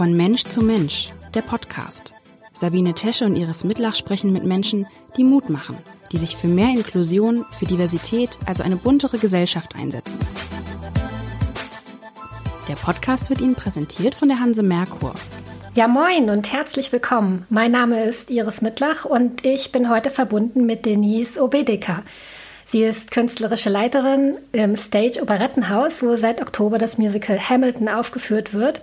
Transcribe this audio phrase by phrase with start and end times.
[0.00, 2.14] Von Mensch zu Mensch, der Podcast.
[2.54, 4.86] Sabine Tesche und Iris Mitlach sprechen mit Menschen,
[5.18, 5.76] die Mut machen,
[6.10, 10.18] die sich für mehr Inklusion, für Diversität, also eine buntere Gesellschaft einsetzen.
[12.66, 15.12] Der Podcast wird Ihnen präsentiert von der Hanse Merkur.
[15.74, 17.44] Ja, moin und herzlich willkommen.
[17.50, 22.04] Mein Name ist Iris Mitlach und ich bin heute verbunden mit Denise Obedeka.
[22.64, 28.80] Sie ist künstlerische Leiterin im Stage Operettenhaus, wo seit Oktober das Musical Hamilton aufgeführt wird,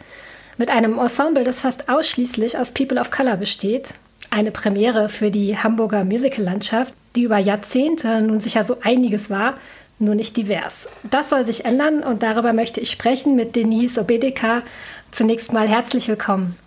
[0.57, 3.89] mit einem Ensemble, das fast ausschließlich aus People of Color besteht.
[4.29, 9.55] Eine Premiere für die Hamburger Musicallandschaft, die über Jahrzehnte nun sicher so einiges war,
[9.99, 10.87] nur nicht divers.
[11.09, 14.63] Das soll sich ändern und darüber möchte ich sprechen mit Denise Obedeka.
[15.11, 16.57] Zunächst mal herzlich willkommen.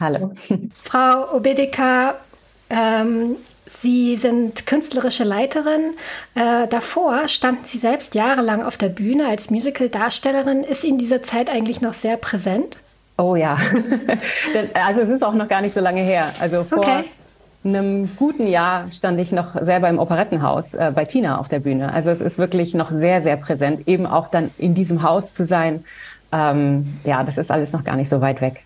[0.00, 0.34] Hallo.
[0.82, 2.14] Frau Obedeka,
[2.70, 3.36] ähm,
[3.80, 5.94] Sie sind künstlerische Leiterin.
[6.34, 10.64] Äh, davor standen Sie selbst jahrelang auf der Bühne als Musical-Darstellerin.
[10.64, 12.78] Ist Ihnen diese Zeit eigentlich noch sehr präsent?
[13.16, 13.56] Oh ja.
[14.74, 16.32] also es ist auch noch gar nicht so lange her.
[16.40, 17.04] Also vor okay.
[17.64, 21.92] einem guten Jahr stand ich noch selber im Operettenhaus äh, bei Tina auf der Bühne.
[21.92, 25.44] Also es ist wirklich noch sehr, sehr präsent, eben auch dann in diesem Haus zu
[25.44, 25.84] sein.
[26.32, 28.64] Ähm, ja, das ist alles noch gar nicht so weit weg.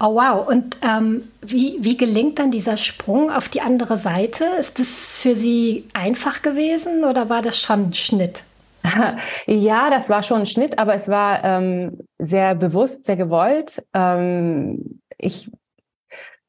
[0.00, 4.44] Oh wow, und ähm, wie, wie gelingt dann dieser Sprung auf die andere Seite?
[4.60, 8.44] Ist das für Sie einfach gewesen oder war das schon ein Schnitt?
[9.46, 13.82] Ja, das war schon ein Schnitt, aber es war ähm, sehr bewusst, sehr gewollt.
[13.94, 15.50] Ähm, ich,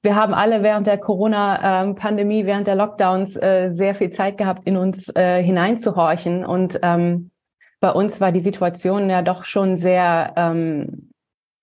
[0.01, 4.77] wir haben alle während der Corona-Pandemie, während der Lockdowns äh, sehr viel Zeit gehabt, in
[4.77, 6.45] uns äh, hineinzuhorchen.
[6.45, 7.31] Und ähm,
[7.79, 11.09] bei uns war die Situation ja doch schon sehr ähm,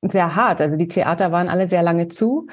[0.03, 0.61] sehr hart.
[0.61, 2.47] Also die Theater waren alle sehr lange zu.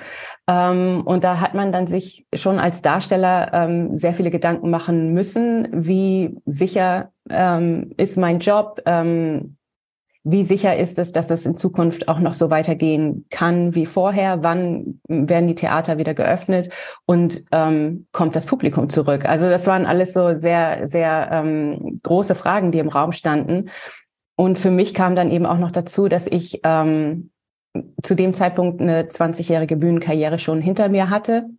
[0.47, 5.13] Ähm, und da hat man dann sich schon als Darsteller ähm, sehr viele Gedanken machen
[5.13, 9.57] müssen, wie sicher ähm, ist mein Job, ähm,
[10.25, 14.41] wie sicher ist es, dass es in Zukunft auch noch so weitergehen kann wie vorher?
[14.41, 16.69] Wann werden die Theater wieder geöffnet
[17.05, 19.25] und ähm, kommt das Publikum zurück?
[19.25, 23.69] Also das waren alles so sehr, sehr ähm, große Fragen, die im Raum standen.
[24.35, 27.31] Und für mich kam dann eben auch noch dazu, dass ich ähm,
[28.01, 31.49] zu dem Zeitpunkt eine 20-jährige Bühnenkarriere schon hinter mir hatte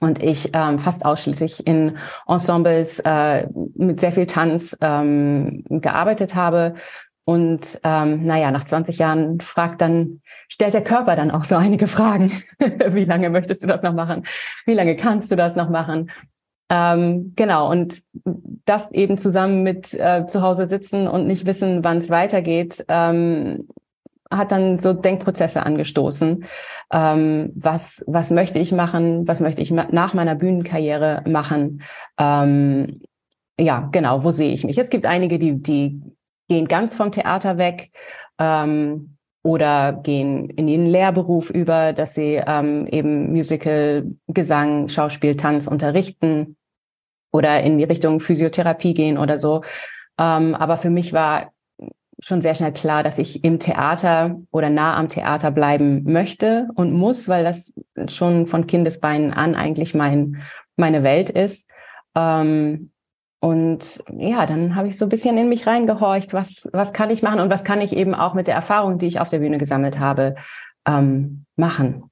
[0.00, 1.96] und ich ähm, fast ausschließlich in
[2.26, 6.74] Ensembles äh, mit sehr viel Tanz ähm, gearbeitet habe.
[7.24, 11.86] Und ähm, naja, nach 20 Jahren fragt dann, stellt der Körper dann auch so einige
[11.86, 12.32] Fragen.
[12.58, 14.24] Wie lange möchtest du das noch machen?
[14.66, 16.10] Wie lange kannst du das noch machen?
[16.70, 18.02] Ähm, genau, und
[18.64, 23.68] das eben zusammen mit äh, zu Hause sitzen und nicht wissen, wann es weitergeht, ähm,
[24.30, 26.44] hat dann so Denkprozesse angestoßen.
[26.92, 29.26] Ähm, was, was möchte ich machen?
[29.26, 31.82] Was möchte ich nach meiner Bühnenkarriere machen?
[32.18, 33.00] Ähm,
[33.58, 34.78] ja, genau, wo sehe ich mich?
[34.78, 36.00] Es gibt einige, die, die
[36.48, 37.90] gehen ganz vom Theater weg
[38.38, 45.66] ähm, oder gehen in den Lehrberuf über, dass sie ähm, eben Musical, Gesang, Schauspiel, Tanz
[45.66, 46.56] unterrichten
[47.32, 49.62] oder in die Richtung Physiotherapie gehen oder so.
[50.18, 51.52] Ähm, aber für mich war
[52.22, 56.92] schon sehr schnell klar, dass ich im Theater oder nah am Theater bleiben möchte und
[56.92, 57.74] muss, weil das
[58.08, 60.42] schon von Kindesbeinen an eigentlich mein,
[60.76, 61.66] meine Welt ist.
[62.14, 62.90] Ähm,
[63.40, 67.22] und ja, dann habe ich so ein bisschen in mich reingehorcht, was, was kann ich
[67.22, 69.56] machen und was kann ich eben auch mit der Erfahrung, die ich auf der Bühne
[69.56, 70.36] gesammelt habe,
[70.86, 72.04] ähm, machen.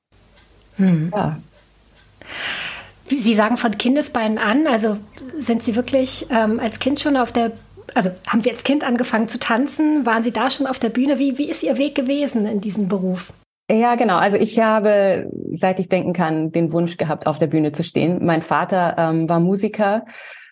[0.76, 1.12] Hm.
[1.14, 1.36] Ja.
[3.10, 4.96] Sie sagen von Kindesbeinen an, also
[5.38, 7.52] sind Sie wirklich ähm, als Kind schon auf der
[7.94, 10.06] also haben Sie als Kind angefangen zu tanzen?
[10.06, 11.18] Waren Sie da schon auf der Bühne?
[11.18, 13.32] Wie, wie ist Ihr Weg gewesen in diesem Beruf?
[13.70, 14.16] Ja, genau.
[14.16, 18.24] Also ich habe, seit ich denken kann, den Wunsch gehabt, auf der Bühne zu stehen.
[18.24, 20.04] Mein Vater ähm, war Musiker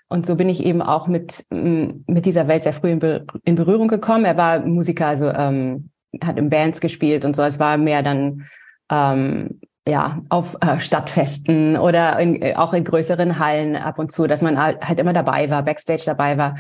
[0.08, 3.56] und so bin ich eben auch mit, mit dieser Welt sehr früh in, Be in
[3.56, 4.24] Berührung gekommen.
[4.24, 5.90] Er war Musiker, also ähm,
[6.22, 7.42] hat in Bands gespielt und so.
[7.42, 8.46] Es war mehr dann
[8.90, 14.26] ähm, ja auf äh, Stadtfesten oder in, äh, auch in größeren Hallen ab und zu,
[14.26, 16.56] dass man halt immer dabei war, backstage dabei war.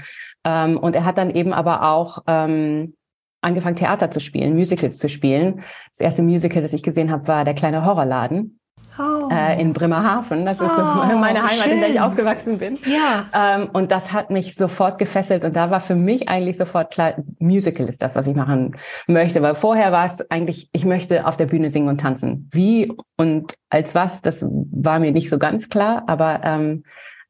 [0.46, 2.94] Ähm, und er hat dann eben aber auch ähm,
[3.40, 5.62] angefangen, Theater zu spielen, Musicals zu spielen.
[5.90, 8.60] Das erste Musical, das ich gesehen habe, war Der kleine Horrorladen.
[8.98, 9.28] Oh.
[9.30, 10.46] Äh, in Bremerhaven.
[10.46, 10.80] Das ist oh,
[11.20, 11.72] meine Heimat, schön.
[11.72, 12.78] in der ich aufgewachsen bin.
[12.86, 13.26] Ja.
[13.34, 15.44] Ähm, und das hat mich sofort gefesselt.
[15.44, 18.76] Und da war für mich eigentlich sofort klar, Musical ist das, was ich machen
[19.06, 19.42] möchte.
[19.42, 22.48] Weil vorher war es eigentlich, ich möchte auf der Bühne singen und tanzen.
[22.52, 26.04] Wie und als was, das war mir nicht so ganz klar.
[26.06, 26.84] Aber ähm,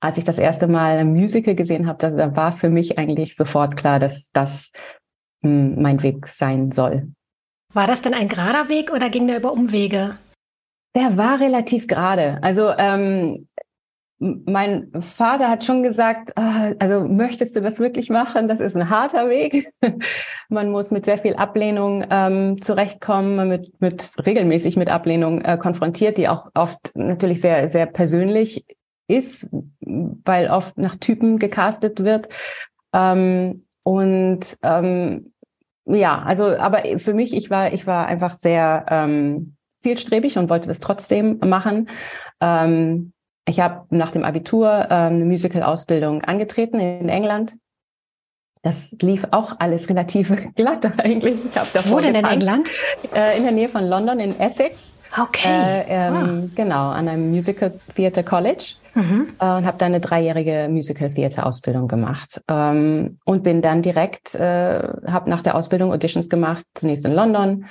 [0.06, 2.98] als ich das erste Mal ein Musical gesehen habe, da, da war es für mich
[2.98, 4.72] eigentlich sofort klar, dass das
[5.42, 7.12] hm, mein Weg sein soll.
[7.74, 10.14] War das denn ein gerader Weg oder ging der über Umwege?
[10.94, 12.38] Der war relativ gerade.
[12.42, 13.48] Also ähm,
[14.18, 18.48] mein Vater hat schon gesagt, ah, also möchtest du das wirklich machen?
[18.48, 19.72] Das ist ein harter Weg.
[20.48, 26.16] man muss mit sehr viel Ablehnung ähm, zurechtkommen, mit, mit regelmäßig mit Ablehnung äh, konfrontiert,
[26.16, 28.64] die auch oft natürlich sehr, sehr persönlich
[29.08, 29.48] ist,
[29.80, 32.28] weil oft nach Typen gecastet wird.
[32.92, 35.32] Ähm, und ähm,
[35.86, 40.68] ja, also, aber für mich, ich war, ich war einfach sehr ähm, zielstrebig und wollte
[40.68, 41.88] das trotzdem machen.
[42.40, 43.12] Ähm,
[43.48, 47.56] ich habe nach dem Abitur ähm, eine Musical-Ausbildung angetreten in England.
[48.62, 51.44] Das lief auch alles relativ glatt eigentlich.
[51.44, 52.68] Ich hab davor Wo denn in England?
[53.14, 54.95] Äh, in der Nähe von London, in Essex.
[55.18, 55.48] Okay.
[55.48, 56.48] Äh, ähm, ah.
[56.54, 58.74] Genau, an einem Musical Theatre College.
[58.94, 59.34] Mhm.
[59.38, 64.34] Äh, und habe da eine dreijährige Musical Theatre Ausbildung gemacht ähm, und bin dann direkt,
[64.34, 67.66] äh, habe nach der Ausbildung Auditions gemacht, zunächst in London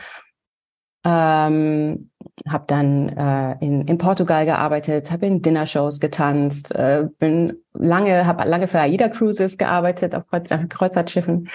[1.05, 2.09] ähm,
[2.49, 8.49] habe dann äh, in, in Portugal gearbeitet, habe in Dinnershows getanzt, äh, bin lange, habe
[8.49, 11.49] lange für AIDA Cruises gearbeitet auf Kreuz, Kreuzfahrtschiffen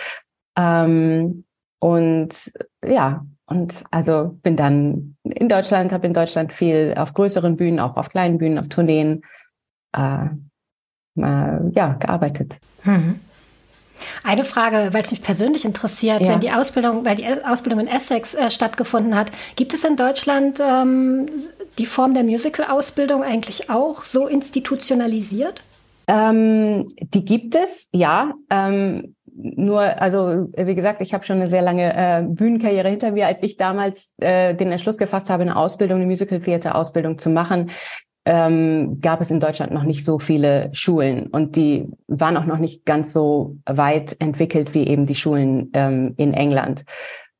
[0.56, 1.44] ähm,
[1.81, 2.53] und
[2.87, 7.97] ja und also bin dann in Deutschland, habe in Deutschland viel auf größeren Bühnen, auch
[7.97, 9.23] auf kleinen Bühnen, auf Tourneen
[9.93, 10.26] äh,
[11.17, 12.58] äh, ja gearbeitet.
[12.85, 13.19] Mhm.
[14.23, 16.29] Eine Frage, weil es mich persönlich interessiert, ja.
[16.29, 20.58] wenn die Ausbildung, weil die Ausbildung in Essex äh, stattgefunden hat, gibt es in Deutschland
[20.61, 21.26] ähm,
[21.76, 25.64] die Form der Musical-Ausbildung eigentlich auch so institutionalisiert?
[26.06, 28.32] Ähm, die gibt es, ja.
[28.49, 33.27] Ähm, nur, also wie gesagt, ich habe schon eine sehr lange äh, Bühnenkarriere hinter mir.
[33.27, 37.31] Als ich damals äh, den Entschluss gefasst habe, eine Ausbildung, eine Musical Theater Ausbildung zu
[37.31, 37.71] machen,
[38.27, 42.59] ähm, gab es in Deutschland noch nicht so viele Schulen und die waren auch noch
[42.59, 46.85] nicht ganz so weit entwickelt wie eben die Schulen ähm, in England.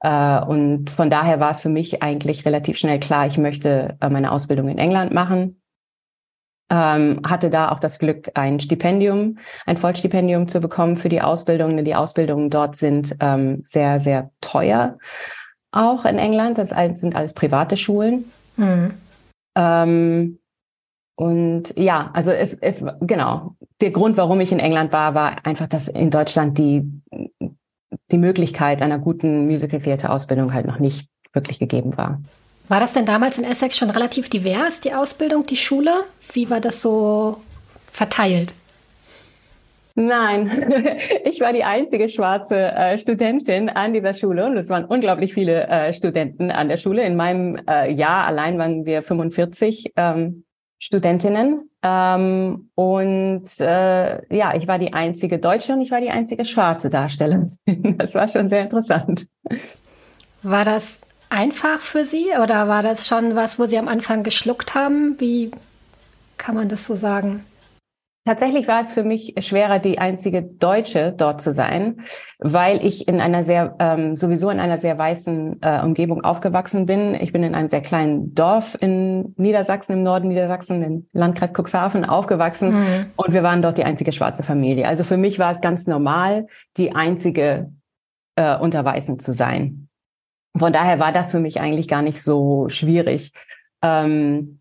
[0.01, 4.09] Äh, und von daher war es für mich eigentlich relativ schnell klar, ich möchte äh,
[4.09, 5.60] meine Ausbildung in England machen.
[6.73, 11.75] Ähm, hatte da auch das Glück, ein Stipendium, ein Vollstipendium zu bekommen für die Ausbildung,
[11.75, 14.97] denn die Ausbildungen dort sind ähm, sehr, sehr teuer.
[15.73, 16.71] Auch in England, das
[17.01, 18.25] sind alles private Schulen.
[18.57, 18.93] Mhm.
[19.57, 20.39] Ähm,
[21.17, 23.55] und ja, also es, es, genau.
[23.81, 26.83] Der Grund, warum ich in England war, war einfach, dass in Deutschland die,
[28.11, 32.23] die Möglichkeit einer guten Musical Theater Ausbildung halt noch nicht wirklich gegeben war.
[32.71, 36.05] War das denn damals in Essex schon relativ divers, die Ausbildung, die Schule?
[36.33, 37.39] Wie war das so
[37.91, 38.55] verteilt?
[39.97, 45.35] Nein, ich war die einzige schwarze äh, Studentin an dieser Schule und es waren unglaublich
[45.35, 47.03] viele äh, Studenten an der Schule.
[47.03, 50.45] In meinem äh, Jahr allein waren wir 45 ähm,
[50.79, 51.69] Studentinnen.
[51.83, 56.89] Ähm, und äh, ja, ich war die einzige Deutsche und ich war die einzige schwarze
[56.89, 57.59] Darstellerin.
[57.99, 59.27] Das war schon sehr interessant.
[60.45, 61.01] War das
[61.31, 65.19] einfach für Sie oder war das schon was, wo Sie am Anfang geschluckt haben?
[65.19, 65.51] Wie
[66.37, 67.45] kann man das so sagen?
[68.27, 72.03] Tatsächlich war es für mich schwerer, die einzige Deutsche dort zu sein,
[72.39, 77.15] weil ich in einer sehr, ähm, sowieso in einer sehr weißen äh, Umgebung aufgewachsen bin.
[77.15, 82.05] Ich bin in einem sehr kleinen Dorf in Niedersachsen, im Norden Niedersachsen, im Landkreis Cuxhaven
[82.05, 83.07] aufgewachsen mhm.
[83.17, 84.87] und wir waren dort die einzige schwarze Familie.
[84.87, 86.47] Also für mich war es ganz normal,
[86.77, 87.73] die einzige
[88.37, 89.89] äh, unter Weißen zu sein.
[90.59, 93.33] Von daher war das für mich eigentlich gar nicht so schwierig.
[93.83, 94.61] Ähm,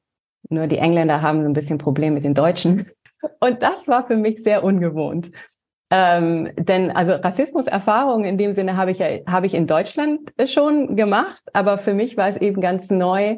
[0.50, 2.90] nur die Engländer haben so ein bisschen Problem mit den Deutschen.
[3.40, 5.32] Und das war für mich sehr ungewohnt.
[5.92, 10.96] Ähm, denn also Rassismuserfahrungen in dem Sinne habe ich ja habe ich in Deutschland schon
[10.96, 13.38] gemacht, aber für mich war es eben ganz neu,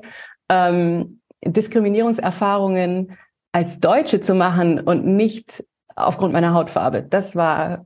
[0.50, 3.18] ähm, Diskriminierungserfahrungen
[3.54, 5.64] als Deutsche zu machen und nicht
[5.96, 7.04] aufgrund meiner Hautfarbe.
[7.04, 7.86] Das war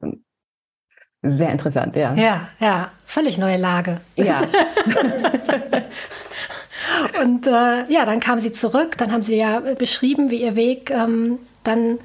[1.25, 2.13] sehr interessant, ja.
[2.13, 4.01] Ja, ja, völlig neue Lage.
[4.15, 4.41] Ja.
[7.21, 10.91] und äh, ja, dann kam sie zurück, dann haben sie ja beschrieben, wie ihr Weg
[10.91, 11.99] ähm, dann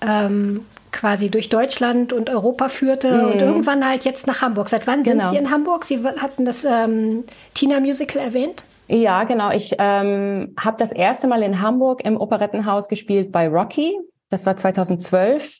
[0.00, 3.32] ähm, quasi durch Deutschland und Europa führte mhm.
[3.32, 4.68] und irgendwann halt jetzt nach Hamburg.
[4.68, 5.24] Seit wann genau.
[5.24, 5.84] sind Sie in Hamburg?
[5.84, 8.64] Sie hatten das ähm, Tina Musical erwähnt.
[8.88, 9.52] Ja, genau.
[9.52, 13.96] Ich ähm, habe das erste Mal in Hamburg im Operettenhaus gespielt bei Rocky.
[14.30, 15.58] Das war 2012.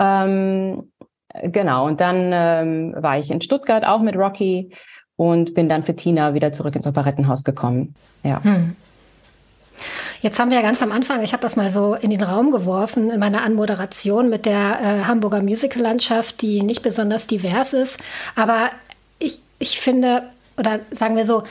[0.00, 0.92] Ähm,
[1.42, 1.86] genau.
[1.86, 4.70] Und dann ähm, war ich in Stuttgart auch mit Rocky
[5.16, 7.94] und bin dann für Tina wieder zurück ins Operettenhaus gekommen.
[8.22, 8.42] Ja.
[8.42, 8.76] Hm.
[10.20, 12.50] Jetzt haben wir ja ganz am Anfang, ich habe das mal so in den Raum
[12.50, 18.00] geworfen in meiner Anmoderation mit der äh, Hamburger Musical-Landschaft, die nicht besonders divers ist.
[18.34, 18.70] Aber
[19.18, 20.22] ich, ich finde,
[20.56, 21.42] oder sagen wir so,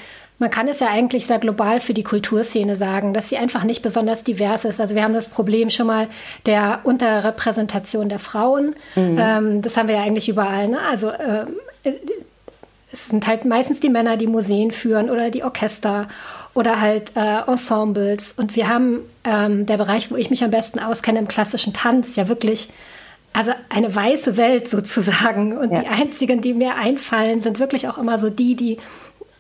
[0.44, 3.82] man kann es ja eigentlich sehr global für die Kulturszene sagen, dass sie einfach nicht
[3.82, 4.82] besonders divers ist.
[4.82, 6.08] Also wir haben das Problem schon mal
[6.46, 8.76] der Unterrepräsentation der Frauen.
[8.96, 9.18] Mhm.
[9.18, 10.68] Ähm, das haben wir ja eigentlich überall.
[10.68, 10.80] Ne?
[10.82, 11.46] Also äh,
[12.92, 16.10] es sind halt meistens die Männer, die Museen führen oder die Orchester
[16.54, 18.34] oder halt äh, Ensembles.
[18.34, 22.18] Und wir haben ähm, der Bereich, wo ich mich am besten auskenne im klassischen Tanz,
[22.18, 22.68] ja wirklich
[23.32, 25.58] also eine weiße Welt sozusagen.
[25.58, 25.80] Und ja.
[25.80, 28.78] die einzigen, die mir einfallen, sind wirklich auch immer so die, die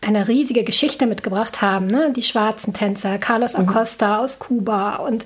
[0.04, 1.88] eine riesige Geschichte mitgebracht haben.
[1.88, 2.12] Ne?
[2.16, 3.68] Die schwarzen Tänzer, Carlos mhm.
[3.68, 4.24] Acosta mhm.
[4.24, 5.26] aus Kuba und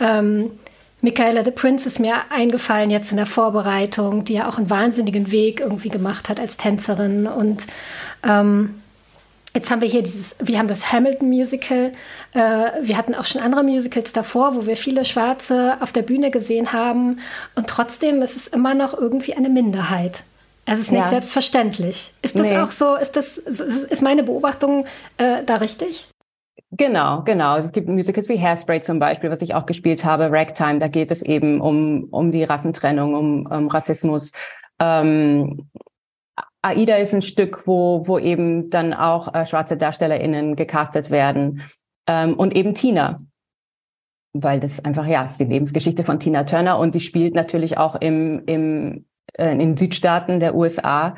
[0.00, 0.50] ähm,
[1.02, 5.30] Michaela the Prince ist mir eingefallen jetzt in der Vorbereitung, die ja auch einen wahnsinnigen
[5.30, 7.26] Weg irgendwie gemacht hat als Tänzerin.
[7.26, 7.64] Und
[8.22, 8.82] ähm,
[9.54, 11.92] jetzt haben wir hier dieses, wir haben das Hamilton Musical.
[12.34, 12.38] Äh,
[12.82, 16.74] wir hatten auch schon andere Musicals davor, wo wir viele Schwarze auf der Bühne gesehen
[16.74, 17.20] haben.
[17.54, 20.24] Und trotzdem ist es immer noch irgendwie eine Minderheit.
[20.66, 21.08] Es ist nicht ja.
[21.08, 22.14] selbstverständlich.
[22.22, 22.58] Ist das nee.
[22.58, 22.94] auch so?
[22.94, 24.86] Ist das ist meine Beobachtung
[25.16, 26.08] äh, da richtig?
[26.72, 27.54] Genau, genau.
[27.54, 30.78] Also es gibt Musicals wie Hairspray zum Beispiel, was ich auch gespielt habe, Ragtime.
[30.78, 34.32] Da geht es eben um um die Rassentrennung, um, um Rassismus.
[34.78, 35.68] Ähm,
[36.62, 41.62] Aida ist ein Stück, wo wo eben dann auch äh, schwarze DarstellerInnen gecastet werden
[42.06, 43.20] ähm, und eben Tina,
[44.32, 47.96] weil das einfach ja ist die Lebensgeschichte von Tina Turner und die spielt natürlich auch
[47.96, 49.06] im im
[49.40, 51.16] äh, in Südstaaten der USA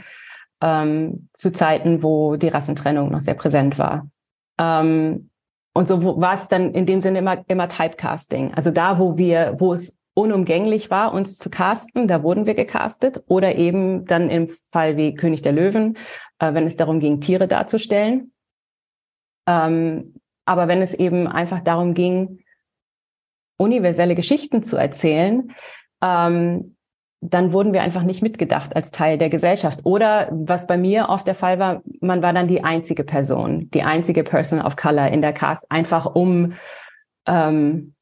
[0.63, 4.09] ähm, zu Zeiten, wo die Rassentrennung noch sehr präsent war.
[4.59, 5.31] Ähm,
[5.75, 8.55] und so war es dann in dem Sinne immer, immer Typecasting.
[8.55, 13.23] Also da, wo wir, wo es unumgänglich war, uns zu casten, da wurden wir gecastet.
[13.27, 15.97] Oder eben dann im Fall wie König der Löwen,
[16.39, 18.33] äh, wenn es darum ging, Tiere darzustellen.
[19.49, 20.15] Ähm,
[20.45, 22.45] aber wenn es eben einfach darum ging,
[23.57, 25.53] universelle Geschichten zu erzählen,
[26.03, 26.77] ähm,
[27.25, 29.81] dann wurden wir einfach nicht mitgedacht als Teil der Gesellschaft.
[29.85, 33.85] Oder was bei mir oft der Fall war, man war dann die einzige Person, die
[33.85, 36.55] einzige Person of Color in der Cast, einfach um
[37.27, 37.95] ähm,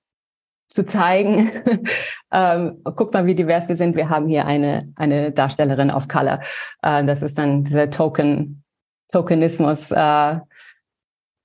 [0.70, 1.50] zu zeigen,
[2.32, 3.94] ähm, guck mal, wie divers wir sind.
[3.94, 6.40] Wir haben hier eine, eine Darstellerin of Color.
[6.82, 8.64] Äh, das ist dann dieser Token,
[9.12, 9.90] Tokenismus.
[9.90, 10.38] Äh,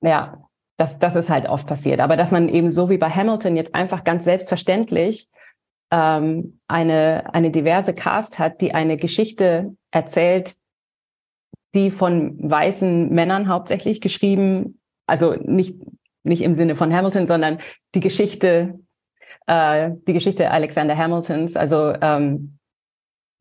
[0.01, 0.37] ja,
[0.77, 1.99] das, das ist halt oft passiert.
[1.99, 5.27] Aber dass man eben so wie bei Hamilton jetzt einfach ganz selbstverständlich
[5.91, 10.55] ähm, eine, eine diverse Cast hat, die eine Geschichte erzählt,
[11.73, 15.75] die von weißen Männern hauptsächlich geschrieben, also nicht,
[16.23, 17.59] nicht im Sinne von Hamilton, sondern
[17.93, 18.79] die Geschichte,
[19.47, 22.57] äh, die Geschichte Alexander Hamiltons, also ähm,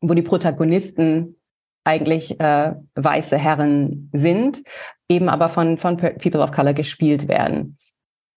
[0.01, 1.37] wo die Protagonisten
[1.85, 4.63] eigentlich äh, weiße Herren sind,
[5.09, 7.77] eben aber von, von People of Color gespielt werden.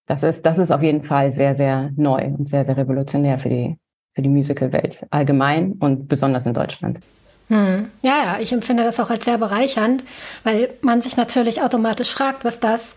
[0.06, 3.48] Das ist, das ist auf jeden Fall sehr, sehr neu und sehr, sehr revolutionär für
[3.48, 3.78] die,
[4.18, 6.98] für die Musicalwelt allgemein und besonders in Deutschland.
[7.46, 7.88] Hm.
[8.02, 10.02] Ja, ja, ich empfinde das auch als sehr bereichernd,
[10.42, 12.96] weil man sich natürlich automatisch fragt, was das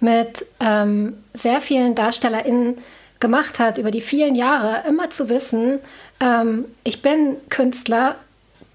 [0.00, 2.76] mit ähm, sehr vielen DarstellerInnen
[3.20, 5.80] gemacht hat, über die vielen Jahre immer zu wissen,
[6.18, 8.14] ähm, ich bin Künstler,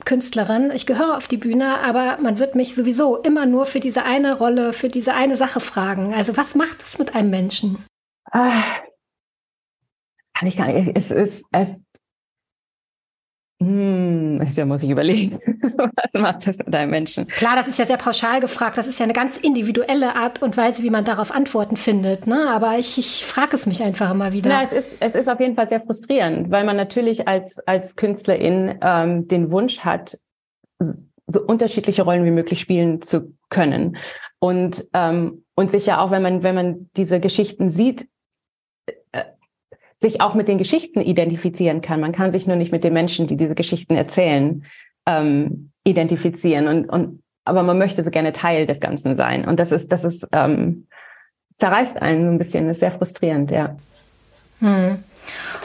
[0.05, 4.03] Künstlerin, ich gehöre auf die Bühne, aber man wird mich sowieso immer nur für diese
[4.03, 6.13] eine Rolle, für diese eine Sache fragen.
[6.13, 7.83] Also was macht es mit einem Menschen?
[8.31, 8.51] Ah,
[10.39, 10.91] kann ich gar nicht.
[10.95, 11.81] Es ist, es,
[13.61, 15.39] hm, da muss ich überlegen,
[15.95, 17.27] was macht das mit einem Menschen?
[17.27, 18.77] Klar, das ist ja sehr pauschal gefragt.
[18.77, 22.25] Das ist ja eine ganz individuelle Art und Weise, wie man darauf Antworten findet.
[22.25, 22.49] Ne?
[22.49, 24.49] Aber ich, ich frage es mich einfach immer wieder.
[24.49, 27.97] Na, es ist, es ist auf jeden Fall sehr frustrierend, weil man natürlich als, als
[27.97, 30.17] Künstlerin ähm, den Wunsch hat,
[30.79, 33.97] so unterschiedliche Rollen wie möglich spielen zu können.
[34.39, 38.07] Und, ähm, und sich ja auch, wenn man, wenn man diese Geschichten sieht,
[39.99, 41.99] sich auch mit den Geschichten identifizieren kann.
[41.99, 44.63] Man kann sich nur nicht mit den Menschen, die diese Geschichten erzählen,
[45.05, 46.67] ähm, identifizieren.
[46.67, 49.45] Und, und aber man möchte so gerne Teil des Ganzen sein.
[49.45, 50.87] Und das ist, das ist ähm,
[51.55, 52.67] zerreißt einen so ein bisschen.
[52.67, 53.75] Das ist sehr frustrierend, ja.
[54.59, 55.03] Hm.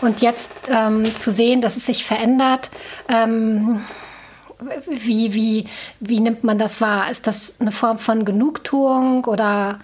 [0.01, 2.71] Und jetzt ähm, zu sehen, dass es sich verändert.
[3.09, 3.81] Ähm,
[4.89, 5.67] wie, wie,
[6.01, 7.11] wie nimmt man das wahr?
[7.11, 9.79] Ist das eine Form von Genugtuung oder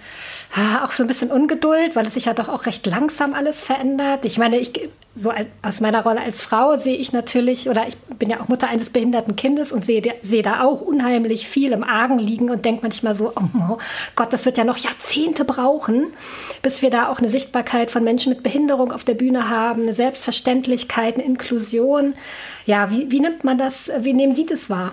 [0.57, 4.25] auch so ein bisschen Ungeduld, weil es sich ja doch auch recht langsam alles verändert?
[4.25, 4.73] Ich meine, ich
[5.15, 8.69] so aus meiner Rolle als Frau sehe ich natürlich, oder ich bin ja auch Mutter
[8.69, 12.83] eines behinderten Kindes und sehe, sehe da auch unheimlich viel im Argen liegen und denke
[12.83, 13.79] manchmal so, oh
[14.17, 16.07] Gott, das wird ja noch Jahrzehnte brauchen,
[16.63, 19.95] bis wir da auch eine Sichtbarkeit von Menschen mit Behinderung auf der Bühne haben, eine
[19.95, 22.15] Selbstverständlichkeit, eine Inklusion.
[22.67, 24.93] Ja, wie, wie nimmt man das, wie nehmen Sie das wahr?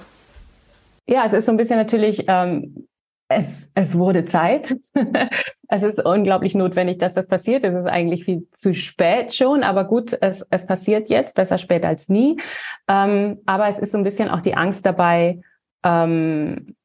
[1.08, 2.88] Ja, es ist so ein bisschen natürlich ähm,
[3.30, 4.78] es, es wurde Zeit.
[5.68, 7.66] es ist unglaublich notwendig, dass das passiert.
[7.66, 11.84] Es ist eigentlich viel zu spät schon, aber gut, es, es passiert jetzt, besser spät
[11.84, 12.40] als nie.
[12.88, 15.42] Ähm, aber es ist so ein bisschen auch die Angst dabei,
[15.84, 16.76] ähm,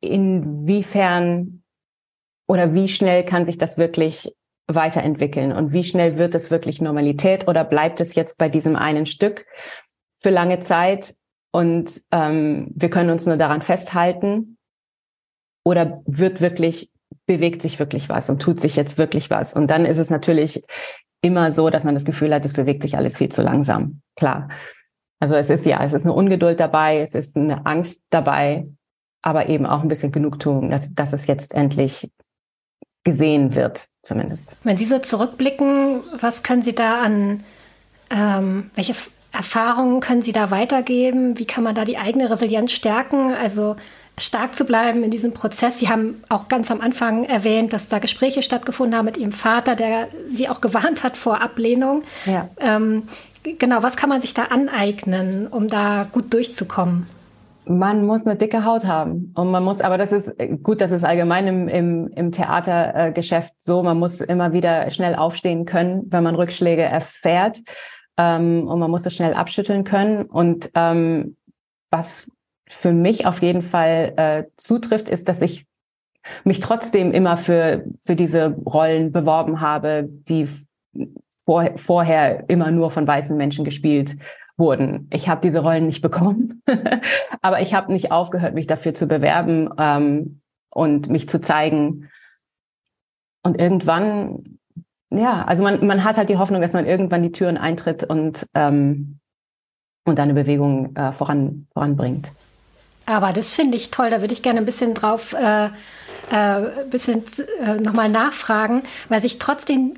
[0.00, 1.62] inwiefern
[2.48, 4.32] oder wie schnell kann sich das wirklich
[4.68, 9.06] weiterentwickeln und wie schnell wird es wirklich Normalität oder bleibt es jetzt bei diesem einen
[9.06, 9.46] Stück
[10.16, 11.14] für lange Zeit
[11.52, 14.55] und ähm, wir können uns nur daran festhalten
[15.66, 16.92] oder wird wirklich,
[17.26, 19.52] bewegt sich wirklich was und tut sich jetzt wirklich was.
[19.52, 20.62] Und dann ist es natürlich
[21.22, 24.00] immer so, dass man das Gefühl hat, es bewegt sich alles viel zu langsam.
[24.14, 24.48] Klar.
[25.18, 28.62] Also es ist ja, es ist eine Ungeduld dabei, es ist eine Angst dabei,
[29.22, 32.12] aber eben auch ein bisschen Genugtuung, dass, dass es jetzt endlich
[33.02, 34.56] gesehen wird, zumindest.
[34.62, 37.42] Wenn Sie so zurückblicken, was können Sie da an,
[38.10, 38.94] ähm, welche
[39.32, 41.40] Erfahrungen können Sie da weitergeben?
[41.40, 43.34] Wie kann man da die eigene Resilienz stärken?
[43.34, 43.74] Also
[44.18, 45.78] stark zu bleiben in diesem Prozess.
[45.78, 49.76] Sie haben auch ganz am Anfang erwähnt, dass da Gespräche stattgefunden haben mit Ihrem Vater,
[49.76, 52.02] der Sie auch gewarnt hat vor Ablehnung.
[52.24, 52.48] Ja.
[52.58, 53.04] Ähm,
[53.42, 57.06] genau, was kann man sich da aneignen, um da gut durchzukommen?
[57.68, 59.32] Man muss eine dicke Haut haben.
[59.34, 60.32] Und man muss, aber das ist
[60.62, 63.82] gut, das ist allgemein im, im, im Theatergeschäft so.
[63.82, 67.58] Man muss immer wieder schnell aufstehen können, wenn man Rückschläge erfährt.
[68.16, 70.26] Ähm, und man muss das schnell abschütteln können.
[70.26, 71.36] Und ähm,
[71.90, 72.30] was
[72.68, 75.66] für mich auf jeden Fall äh, zutrifft, ist, dass ich
[76.44, 80.48] mich trotzdem immer für, für diese Rollen beworben habe, die
[81.44, 84.16] vor, vorher immer nur von weißen Menschen gespielt
[84.56, 85.08] wurden.
[85.12, 86.62] Ich habe diese Rollen nicht bekommen,
[87.42, 92.08] aber ich habe nicht aufgehört, mich dafür zu bewerben ähm, und mich zu zeigen.
[93.42, 94.58] Und irgendwann,
[95.10, 98.46] ja, also man, man hat halt die Hoffnung, dass man irgendwann die Türen eintritt und,
[98.54, 99.20] ähm,
[100.04, 102.32] und eine Bewegung äh, voran, voranbringt.
[103.06, 105.70] Aber das finde ich toll, da würde ich gerne ein bisschen drauf äh,
[106.30, 107.24] äh, bisschen
[107.60, 109.94] äh, nochmal nachfragen, weil sich trotzdem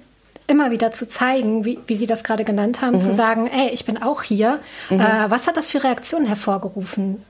[0.47, 3.01] immer wieder zu zeigen, wie, wie Sie das gerade genannt haben, mhm.
[3.01, 4.61] zu sagen, ey, ich bin auch hier.
[4.91, 5.01] Mhm.
[5.01, 7.25] Äh, was hat das für Reaktionen hervorgerufen?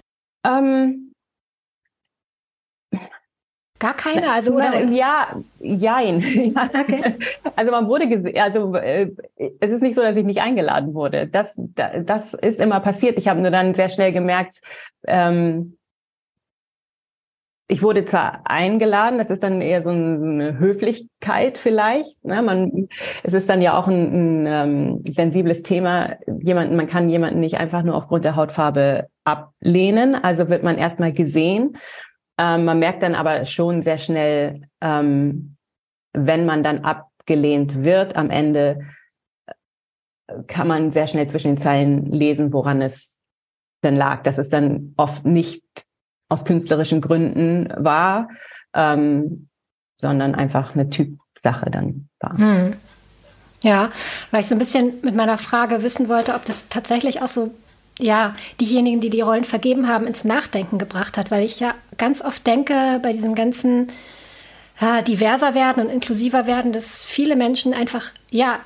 [0.47, 1.08] Ähm,
[3.79, 4.83] Gar keine, also oder?
[4.91, 6.23] Ja, jein.
[6.59, 7.15] Okay.
[7.57, 9.11] Also man wurde gesehen, also äh,
[9.61, 11.27] es ist nicht so, dass ich nicht eingeladen wurde.
[11.27, 13.19] Das, das ist immer passiert.
[13.19, 14.61] Ich habe nur dann sehr schnell gemerkt,
[15.07, 15.79] ähm,
[17.71, 22.25] ich wurde zwar eingeladen, das ist dann eher so eine Höflichkeit vielleicht.
[22.25, 22.41] Ne?
[22.41, 22.89] Man,
[23.23, 26.17] es ist dann ja auch ein, ein ähm, sensibles Thema.
[26.41, 30.15] Jemanden, man kann jemanden nicht einfach nur aufgrund der Hautfarbe ablehnen.
[30.15, 31.77] Also wird man erstmal gesehen.
[32.39, 35.57] Ähm, man merkt dann aber schon sehr schnell, ähm,
[36.13, 38.87] wenn man dann abgelehnt wird, am Ende
[39.47, 43.19] äh, kann man sehr schnell zwischen den Zeilen lesen, woran es
[43.85, 44.23] denn lag.
[44.23, 45.65] Das ist dann oft nicht
[46.29, 48.29] aus künstlerischen Gründen war,
[48.75, 49.49] ähm,
[49.97, 52.37] sondern einfach eine Typsache dann war.
[52.37, 52.75] Hm.
[53.65, 53.91] Ja,
[54.31, 57.53] weil ich so ein bisschen mit meiner Frage wissen wollte, ob das tatsächlich auch so,
[57.99, 62.23] ja, diejenigen, die die Rollen vergeben haben, ins Nachdenken gebracht hat, weil ich ja ganz
[62.23, 63.89] oft denke, bei diesem ganzen
[64.81, 68.61] äh, diverser werden und inklusiver werden, dass viele Menschen einfach, ja,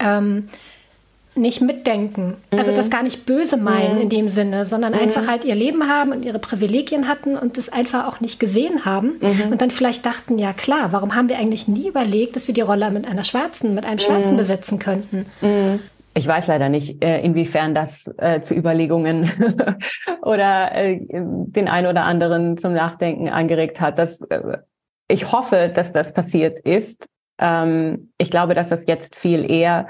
[0.00, 0.48] ähm,
[1.34, 2.34] nicht mitdenken.
[2.50, 2.58] Also mhm.
[2.58, 4.02] Also das gar nicht böse meinen mhm.
[4.02, 4.98] in dem Sinne, sondern mhm.
[4.98, 8.84] einfach halt ihr Leben haben und ihre Privilegien hatten und das einfach auch nicht gesehen
[8.84, 9.52] haben mhm.
[9.52, 12.60] und dann vielleicht dachten, ja klar, warum haben wir eigentlich nie überlegt, dass wir die
[12.60, 14.38] Rolle mit einer Schwarzen, mit einem Schwarzen mhm.
[14.38, 15.26] besetzen könnten?
[16.14, 19.30] Ich weiß leider nicht, äh, inwiefern das äh, zu Überlegungen
[20.22, 23.98] oder äh, den einen oder anderen zum Nachdenken angeregt hat.
[23.98, 24.20] Das,
[25.08, 27.06] ich hoffe, dass das passiert ist.
[27.38, 29.88] Ähm, ich glaube, dass das jetzt viel eher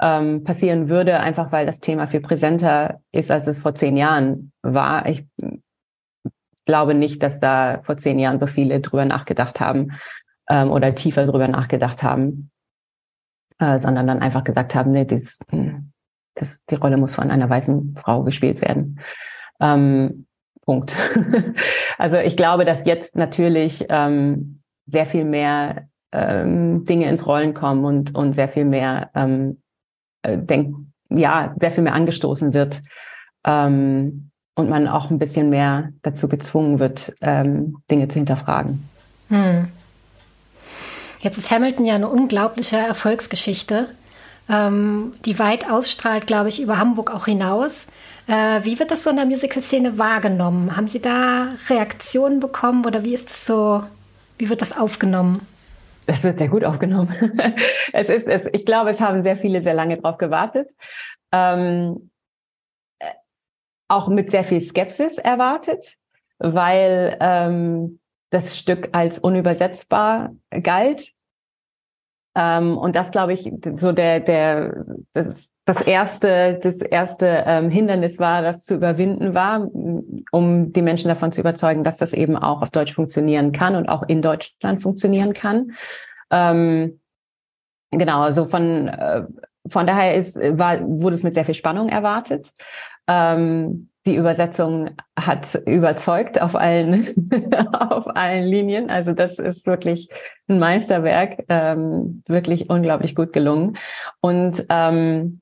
[0.00, 4.52] ähm, passieren würde, einfach weil das Thema viel präsenter ist, als es vor zehn Jahren
[4.62, 5.06] war.
[5.08, 5.26] Ich
[6.64, 9.92] glaube nicht, dass da vor zehn Jahren so viele drüber nachgedacht haben
[10.48, 12.50] ähm, oder tiefer drüber nachgedacht haben,
[13.58, 15.92] äh, sondern dann einfach gesagt haben, nee, dies, hm,
[16.34, 19.00] das, die Rolle muss von einer weißen Frau gespielt werden.
[19.60, 20.26] Ähm,
[20.64, 20.94] Punkt.
[21.98, 27.84] also ich glaube, dass jetzt natürlich ähm, sehr viel mehr ähm, Dinge ins Rollen kommen
[27.84, 29.62] und, und sehr viel mehr ähm,
[30.22, 30.74] äh, denk,
[31.08, 32.82] ja, sehr viel mehr angestoßen wird
[33.44, 38.88] ähm, und man auch ein bisschen mehr dazu gezwungen wird, ähm, Dinge zu hinterfragen.
[39.28, 39.68] Hm.
[41.26, 43.88] Jetzt ist Hamilton ja eine unglaubliche Erfolgsgeschichte,
[44.48, 47.88] ähm, die weit ausstrahlt, glaube ich, über Hamburg auch hinaus.
[48.28, 50.76] Äh, wie wird das so in der Musical-Szene wahrgenommen?
[50.76, 53.82] Haben Sie da Reaktionen bekommen oder wie ist es so,
[54.38, 55.44] wie wird das aufgenommen?
[56.06, 57.12] Das wird sehr gut aufgenommen.
[57.92, 60.70] es ist, es, ich glaube, es haben sehr viele sehr lange drauf gewartet.
[61.32, 62.12] Ähm,
[63.00, 63.10] äh,
[63.88, 65.96] auch mit sehr viel Skepsis erwartet,
[66.38, 67.98] weil ähm,
[68.30, 71.15] das Stück als unübersetzbar galt.
[72.36, 78.18] Ähm, und das, glaube ich, so der, der, das, das erste, das erste ähm, Hindernis
[78.18, 79.66] war, das zu überwinden war,
[80.32, 83.88] um die Menschen davon zu überzeugen, dass das eben auch auf Deutsch funktionieren kann und
[83.88, 85.72] auch in Deutschland funktionieren kann.
[86.30, 87.00] Ähm,
[87.90, 89.22] genau, also von, äh,
[89.66, 92.52] von daher ist, war, wurde es mit sehr viel Spannung erwartet.
[93.08, 97.08] Ähm, die Übersetzung hat überzeugt auf allen,
[97.72, 98.90] auf allen Linien.
[98.90, 100.10] Also das ist wirklich
[100.48, 103.78] ein Meisterwerk, ähm, wirklich unglaublich gut gelungen.
[104.20, 105.40] Und ähm,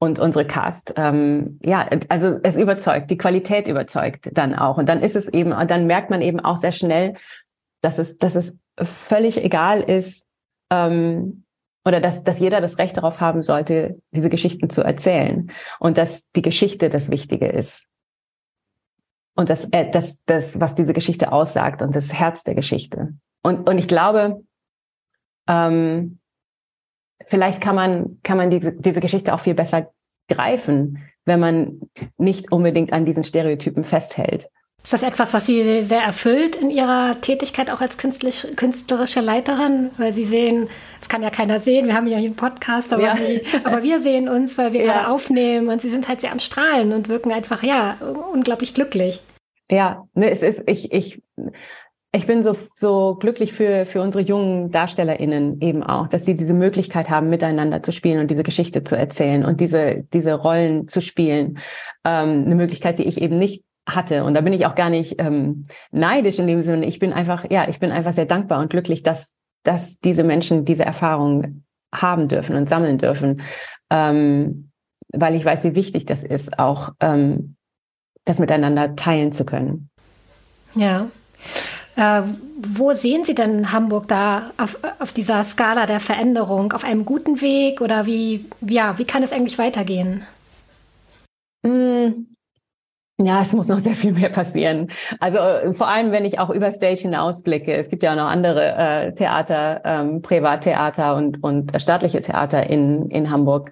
[0.00, 4.76] und unsere Cast, ähm, ja, also es überzeugt, die Qualität überzeugt dann auch.
[4.76, 7.14] Und dann ist es eben, dann merkt man eben auch sehr schnell,
[7.80, 10.26] dass es, dass es völlig egal ist,
[10.70, 11.44] ähm,
[11.84, 16.30] oder dass, dass jeder das Recht darauf haben sollte, diese Geschichten zu erzählen und dass
[16.32, 17.86] die Geschichte das Wichtige ist.
[19.36, 23.14] Und das, äh, das, das, was diese Geschichte aussagt und das Herz der Geschichte.
[23.44, 24.42] Und, und ich glaube,
[25.46, 26.18] ähm,
[27.26, 29.92] vielleicht kann man, kann man diese, diese Geschichte auch viel besser
[30.28, 31.80] greifen, wenn man
[32.16, 34.48] nicht unbedingt an diesen Stereotypen festhält.
[34.82, 39.90] Ist das etwas, was Sie sehr erfüllt in Ihrer Tätigkeit auch als künstlerische Leiterin?
[39.96, 40.68] Weil Sie sehen,
[41.00, 43.16] es kann ja keiner sehen, wir haben ja hier einen Podcast, aber, ja.
[43.16, 44.92] Sie, aber wir sehen uns, weil wir ja.
[44.92, 47.96] gerade aufnehmen und Sie sind halt sehr am Strahlen und wirken einfach, ja,
[48.32, 49.22] unglaublich glücklich.
[49.70, 51.22] Ja, ne, es ist, ich, ich,
[52.14, 56.54] ich bin so, so glücklich für, für unsere jungen DarstellerInnen eben auch, dass sie diese
[56.54, 61.00] Möglichkeit haben, miteinander zu spielen und diese Geschichte zu erzählen und diese, diese Rollen zu
[61.00, 61.58] spielen.
[62.04, 64.22] Ähm, eine Möglichkeit, die ich eben nicht hatte.
[64.22, 66.86] Und da bin ich auch gar nicht ähm, neidisch in dem Sinne.
[66.86, 70.64] Ich bin einfach, ja, ich bin einfach sehr dankbar und glücklich, dass, dass diese Menschen
[70.64, 73.42] diese Erfahrung haben dürfen und sammeln dürfen.
[73.90, 74.70] Ähm,
[75.12, 77.56] weil ich weiß, wie wichtig das ist, auch ähm,
[78.24, 79.90] das miteinander teilen zu können.
[80.76, 81.08] Ja.
[81.96, 82.22] Äh,
[82.56, 86.72] wo sehen Sie denn Hamburg da auf, auf dieser Skala der Veränderung?
[86.72, 90.24] Auf einem guten Weg oder wie, ja, wie kann es eigentlich weitergehen?
[91.62, 92.26] Mm,
[93.18, 94.90] ja, es muss noch sehr viel mehr passieren.
[95.20, 97.72] Also äh, vor allem, wenn ich auch über Stage hinausblicke.
[97.72, 103.08] Es gibt ja auch noch andere äh, Theater, ähm, Privattheater und, und staatliche Theater in,
[103.10, 103.70] in Hamburg.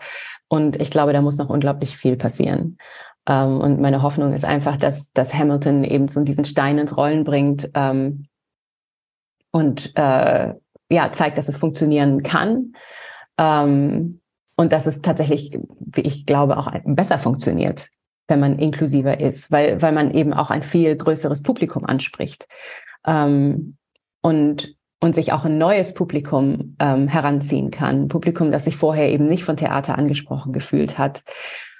[0.49, 2.79] Und ich glaube, da muss noch unglaublich viel passieren.
[3.27, 7.25] Ähm, und meine Hoffnung ist einfach, dass, dass Hamilton eben so diesen Stein ins Rollen
[7.25, 8.27] bringt ähm,
[9.51, 10.55] und äh,
[10.91, 12.75] ja zeigt, dass es funktionieren kann.
[13.39, 14.21] Ähm,
[14.55, 17.89] und dass es tatsächlich, wie ich glaube, auch besser funktioniert
[18.29, 22.47] wenn man inklusiver ist, weil, weil man eben auch ein viel größeres Publikum anspricht
[23.07, 23.77] ähm,
[24.23, 28.09] und, und sich auch ein neues Publikum ähm, heranziehen kann.
[28.09, 31.23] Publikum, das sich vorher eben nicht von Theater angesprochen gefühlt hat.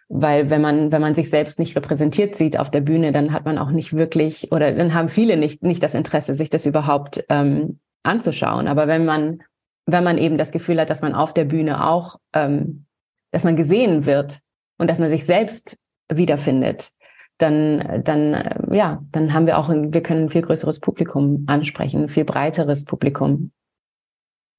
[0.09, 3.45] Weil wenn man, wenn man sich selbst nicht repräsentiert sieht auf der Bühne, dann hat
[3.45, 7.25] man auch nicht wirklich, oder dann haben viele nicht, nicht das Interesse, sich das überhaupt
[7.29, 8.69] ähm, anzuschauen.
[8.69, 9.43] Aber wenn man,
[9.87, 12.87] wenn man eben das Gefühl hat, dass man auf der Bühne auch, ähm,
[13.31, 14.41] dass man gesehen wird
[14.79, 15.77] und dass man sich selbst
[16.13, 16.91] wiederfindet,
[17.39, 22.09] dann, dann, ja, dann haben wir auch, wir können ein viel größeres Publikum ansprechen, ein
[22.09, 23.53] viel breiteres Publikum.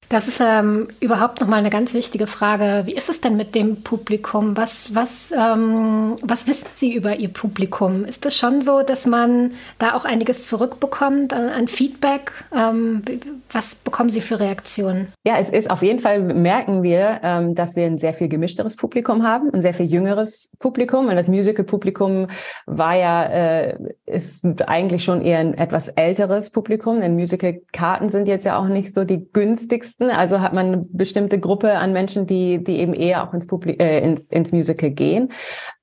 [0.08, 2.82] Das ist ähm, überhaupt nochmal eine ganz wichtige Frage.
[2.84, 4.56] Wie ist es denn mit dem Publikum?
[4.56, 8.04] Was, was, ähm, was wissen Sie über Ihr Publikum?
[8.04, 12.32] Ist es schon so, dass man da auch einiges zurückbekommt an, an Feedback?
[12.54, 13.02] Ähm,
[13.50, 15.08] was bekommen Sie für Reaktionen?
[15.26, 18.76] Ja, es ist auf jeden Fall, merken wir, ähm, dass wir ein sehr viel gemischteres
[18.76, 21.08] Publikum haben, ein sehr viel jüngeres Publikum.
[21.08, 22.28] Und das Musical-Publikum
[22.66, 28.44] war ja, äh, ist eigentlich schon eher ein etwas älteres Publikum, denn Musical-Karten sind jetzt
[28.44, 30.10] ja auch nicht so die günstigsten Texten.
[30.10, 33.72] Also hat man eine bestimmte Gruppe an Menschen, die, die eben eher auch ins, Publi
[33.78, 35.32] äh, ins, ins Musical gehen.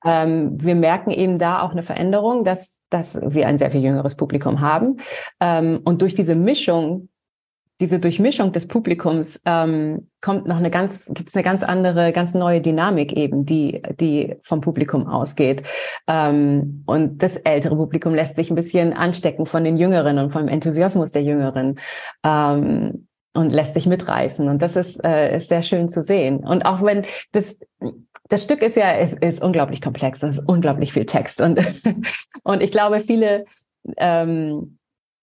[0.04, 4.14] Ähm, wir merken eben da auch eine Veränderung, dass, dass wir ein sehr viel jüngeres
[4.14, 4.98] Publikum haben.
[5.40, 7.08] Ähm, und durch diese Mischung
[7.80, 12.32] diese Durchmischung des Publikums ähm, kommt noch eine ganz, gibt es eine ganz andere, ganz
[12.32, 15.64] neue Dynamik eben, die, die vom Publikum ausgeht.
[16.06, 20.46] Ähm, und das ältere Publikum lässt sich ein bisschen anstecken von den Jüngeren und vom
[20.46, 21.80] Enthusiasmus der Jüngeren.
[22.22, 24.48] Ähm, und lässt sich mitreißen.
[24.48, 26.38] Und das ist, äh, ist sehr schön zu sehen.
[26.38, 27.58] Und auch wenn das,
[28.28, 31.40] das Stück ist ja, ist, ist unglaublich komplex, es ist unglaublich viel Text.
[31.40, 31.60] Und,
[32.42, 33.46] und ich glaube, viele
[33.96, 34.78] ähm,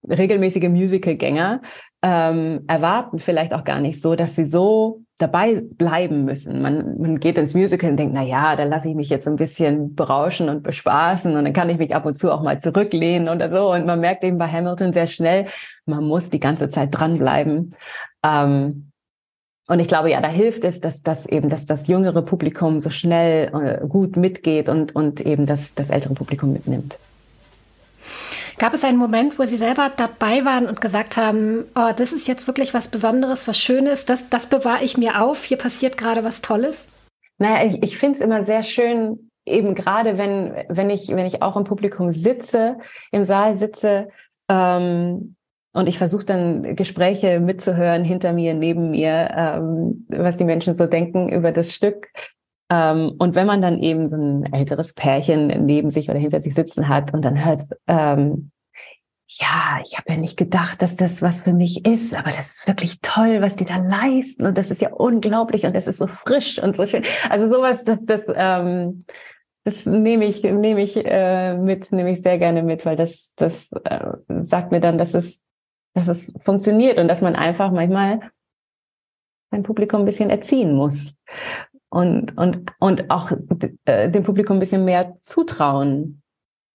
[0.07, 1.61] regelmäßige Musical-Gänger
[2.01, 6.61] ähm, erwarten vielleicht auch gar nicht so, dass sie so dabei bleiben müssen.
[6.61, 9.35] Man, man geht ins Musical und denkt, na ja, da lasse ich mich jetzt ein
[9.35, 13.29] bisschen berauschen und bespaßen und dann kann ich mich ab und zu auch mal zurücklehnen
[13.29, 13.71] oder so.
[13.71, 15.45] Und man merkt eben bei Hamilton sehr schnell,
[15.85, 17.69] man muss die ganze Zeit dranbleiben.
[18.23, 18.91] Ähm,
[19.67, 22.89] und ich glaube, ja, da hilft es, dass das eben, dass das jüngere Publikum so
[22.89, 26.97] schnell äh, gut mitgeht und, und eben das, das ältere Publikum mitnimmt.
[28.59, 32.27] Gab es einen Moment, wo Sie selber dabei waren und gesagt haben, oh, das ist
[32.27, 36.25] jetzt wirklich was Besonderes, was Schönes, das, das bewahre ich mir auf, hier passiert gerade
[36.25, 36.85] was Tolles?
[37.37, 41.41] Naja, ich, ich finde es immer sehr schön, eben gerade wenn, wenn ich, wenn ich
[41.41, 42.77] auch im Publikum sitze,
[43.11, 44.09] im Saal sitze,
[44.49, 45.35] ähm,
[45.71, 50.85] und ich versuche dann Gespräche mitzuhören hinter mir, neben mir, ähm, was die Menschen so
[50.85, 52.07] denken über das Stück.
[52.69, 56.53] Ähm, und wenn man dann eben so ein älteres Pärchen neben sich oder hinter sich
[56.53, 58.51] sitzen hat und dann hört, ähm,
[59.31, 62.67] ja, ich habe ja nicht gedacht, dass das was für mich ist, aber das ist
[62.67, 66.07] wirklich toll, was die da leisten und das ist ja unglaublich und das ist so
[66.07, 67.03] frisch und so schön.
[67.29, 69.05] Also sowas, das, das, ähm,
[69.63, 73.71] das nehme ich, nehme ich äh, mit, nehme ich sehr gerne mit, weil das, das
[73.83, 75.43] äh, sagt mir dann, dass es,
[75.93, 78.31] dass es funktioniert und dass man einfach manchmal
[79.51, 81.15] sein Publikum ein bisschen erziehen muss
[81.89, 83.31] und, und, und auch
[83.85, 86.21] äh, dem Publikum ein bisschen mehr zutrauen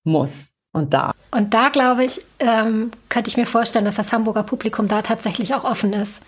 [0.03, 1.13] muss und da.
[1.31, 5.55] Und da glaube ich, ähm, könnte ich mir vorstellen, dass das Hamburger Publikum da tatsächlich
[5.55, 6.21] auch offen ist.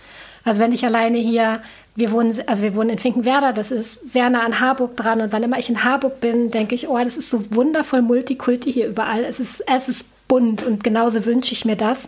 [0.44, 1.60] Also wenn ich alleine hier,
[1.96, 5.20] wir wohnen, also wir wohnen in Finkenwerder, das ist sehr nah an Harburg dran.
[5.20, 8.72] Und wann immer ich in Harburg bin, denke ich, oh, das ist so wundervoll Multikulti
[8.72, 9.24] hier überall.
[9.24, 12.06] Es ist, es ist bunt und genauso wünsche ich mir das.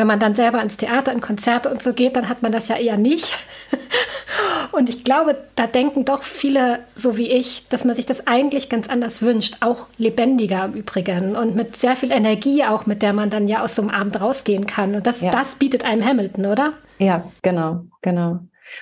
[0.00, 2.68] Wenn man dann selber ins Theater, in Konzerte und so geht, dann hat man das
[2.68, 3.36] ja eher nicht.
[4.72, 8.70] und ich glaube, da denken doch viele, so wie ich, dass man sich das eigentlich
[8.70, 9.58] ganz anders wünscht.
[9.60, 13.60] Auch lebendiger im Übrigen und mit sehr viel Energie auch, mit der man dann ja
[13.60, 14.94] aus so einem Abend rausgehen kann.
[14.94, 15.32] Und das, ja.
[15.32, 16.72] das bietet einem Hamilton, oder?
[16.96, 18.38] Ja, genau, genau.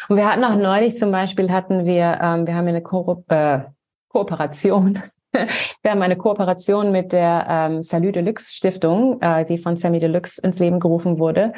[0.08, 3.62] Und wir hatten auch neulich zum Beispiel, hatten wir, ähm, wir haben eine Ko äh,
[4.06, 9.98] Kooperation Wir haben eine Kooperation mit der ähm, Salut Deluxe Stiftung, äh, die von Sammy
[9.98, 11.52] Deluxe ins Leben gerufen wurde.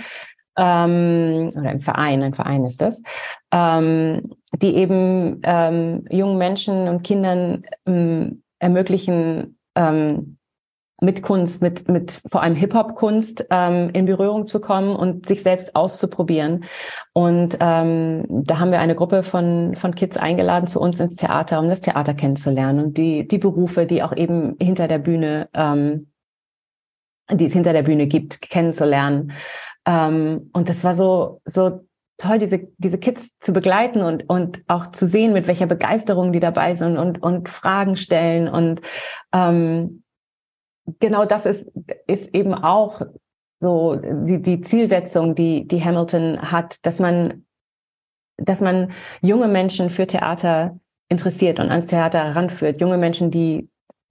[0.56, 3.00] Ähm, oder im Verein, ein Verein ist das,
[3.52, 10.37] ähm, die eben ähm, jungen Menschen und Kindern ähm, ermöglichen, ähm,
[11.00, 15.74] mit Kunst, mit, mit vor allem Hip-Hop-Kunst ähm, in Berührung zu kommen und sich selbst
[15.74, 16.64] auszuprobieren.
[17.12, 21.58] Und ähm, da haben wir eine Gruppe von, von Kids eingeladen zu uns ins Theater,
[21.58, 26.10] um das Theater kennenzulernen und die, die Berufe, die auch eben hinter der Bühne, ähm,
[27.32, 29.32] die es hinter der Bühne gibt, kennenzulernen.
[29.86, 31.80] Ähm, und das war so, so
[32.20, 36.40] toll, diese, diese Kids zu begleiten und, und auch zu sehen, mit welcher Begeisterung die
[36.40, 38.82] dabei sind und, und Fragen stellen und
[39.32, 40.02] ähm,
[40.98, 41.70] genau das ist,
[42.07, 43.03] ist eben auch
[43.61, 47.44] so die, die Zielsetzung, die, die Hamilton hat, dass man,
[48.38, 52.81] dass man junge Menschen für Theater interessiert und ans Theater heranführt.
[52.81, 53.68] Junge Menschen, die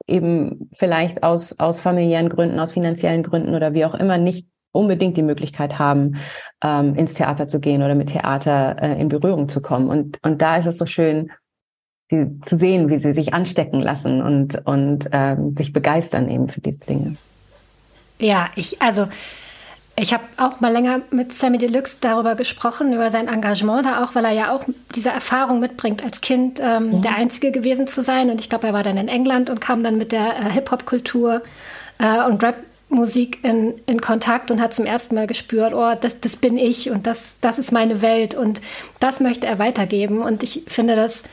[0.08, 5.18] eben vielleicht aus, aus familiären Gründen, aus finanziellen Gründen oder wie auch immer nicht unbedingt
[5.18, 6.18] die Möglichkeit haben,
[6.64, 9.90] ähm, ins Theater zu gehen oder mit Theater äh, in Berührung zu kommen.
[9.90, 11.32] Und, und da ist es so schön,
[12.10, 16.62] sie zu sehen, wie sie sich anstecken lassen und, und ähm, sich begeistern eben für
[16.62, 17.16] diese Dinge.
[18.20, 19.08] Ja, ich, also
[19.96, 24.16] ich habe auch mal länger mit Sammy Deluxe darüber gesprochen, über sein Engagement da auch,
[24.16, 24.64] weil er ja auch
[24.96, 27.02] diese Erfahrung mitbringt, als Kind ähm, mhm.
[27.02, 28.30] der Einzige gewesen zu sein.
[28.30, 31.42] Und ich glaube, er war dann in England und kam dann mit der äh, Hip-Hop-Kultur
[32.00, 36.38] äh, und Rap-Musik in, in Kontakt und hat zum ersten Mal gespürt, oh, das, das
[36.38, 38.62] bin ich und das, das ist meine Welt und
[39.00, 40.22] das möchte er weitergeben.
[40.22, 41.24] Und ich finde das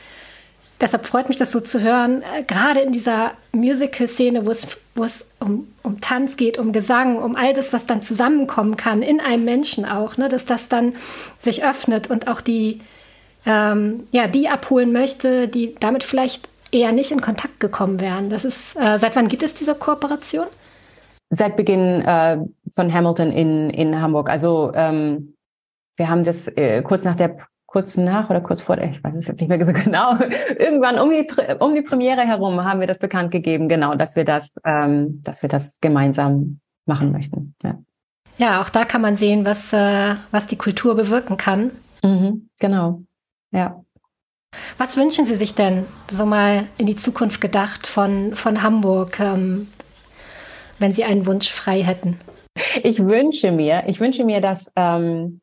[0.79, 5.03] deshalb freut mich das so zu hören, äh, gerade in dieser Musical-Szene, wo es, wo
[5.03, 9.19] es um, um Tanz geht, um Gesang, um all das, was dann zusammenkommen kann, in
[9.19, 10.95] einem Menschen auch, ne, dass das dann
[11.39, 12.81] sich öffnet und auch die,
[13.45, 18.29] ähm, ja, die abholen möchte, die damit vielleicht eher nicht in Kontakt gekommen wären.
[18.29, 20.47] Das ist, äh, seit wann gibt es diese Kooperation?
[21.29, 22.37] Seit Beginn äh,
[22.73, 24.29] von Hamilton in, in Hamburg.
[24.29, 25.33] Also ähm,
[25.97, 27.37] wir haben das äh, kurz nach der
[27.77, 30.17] kurz nach oder kurz vor, ich weiß es jetzt nicht mehr so genau,
[30.57, 31.27] irgendwann um die,
[31.59, 35.43] um die Premiere herum haben wir das bekannt gegeben, genau, dass wir das, ähm, dass
[35.43, 37.53] wir das gemeinsam machen möchten.
[37.61, 37.77] Ja.
[38.39, 41.69] ja, auch da kann man sehen, was, äh, was die Kultur bewirken kann.
[42.03, 43.03] Mhm, genau,
[43.51, 43.83] ja.
[44.79, 49.67] Was wünschen Sie sich denn, so mal in die Zukunft gedacht, von, von Hamburg, ähm,
[50.79, 52.17] wenn Sie einen Wunsch frei hätten?
[52.81, 55.41] Ich wünsche mir, ich wünsche mir, dass, ähm,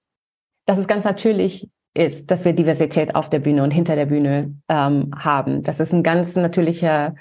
[0.66, 4.54] dass es ganz natürlich ist, dass wir Diversität auf der Bühne und hinter der Bühne
[4.68, 5.62] ähm, haben.
[5.62, 7.14] Dass es ein ganz natürlicher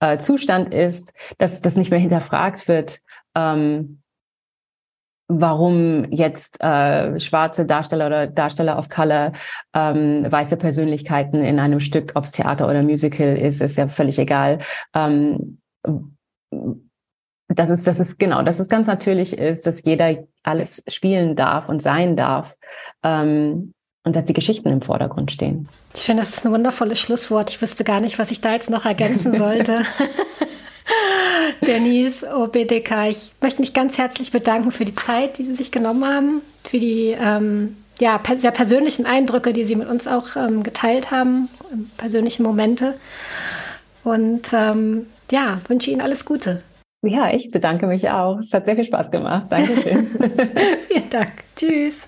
[0.00, 3.00] äh, Zustand ist, dass das nicht mehr hinterfragt wird,
[3.34, 4.02] ähm,
[5.28, 9.32] warum jetzt äh, schwarze Darsteller oder Darsteller of Color
[9.74, 14.18] ähm, weiße Persönlichkeiten in einem Stück, ob es Theater oder Musical ist, ist ja völlig
[14.18, 14.60] egal.
[14.94, 15.58] Ähm,
[17.48, 21.68] dass es, dass es genau, dass es ganz natürlich ist, dass jeder alles spielen darf
[21.68, 22.56] und sein darf.
[23.02, 23.74] Ähm,
[24.08, 25.68] und dass die Geschichten im Vordergrund stehen.
[25.94, 27.50] Ich finde, das ist ein wundervolles Schlusswort.
[27.50, 29.82] Ich wüsste gar nicht, was ich da jetzt noch ergänzen sollte.
[31.66, 36.06] Denise OBDK, ich möchte mich ganz herzlich bedanken für die Zeit, die Sie sich genommen
[36.06, 41.10] haben, für die ähm, ja, sehr persönlichen Eindrücke, die Sie mit uns auch ähm, geteilt
[41.10, 41.50] haben,
[41.98, 42.94] persönliche Momente.
[44.04, 46.62] Und ähm, ja, wünsche Ihnen alles Gute.
[47.02, 48.38] Ja, ich bedanke mich auch.
[48.38, 49.46] Es hat sehr viel Spaß gemacht.
[49.50, 50.06] Dankeschön.
[50.88, 51.32] Vielen Dank.
[51.54, 52.07] Tschüss.